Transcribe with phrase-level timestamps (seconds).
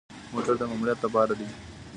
[0.33, 1.47] موټر د ماموریت لپاره دی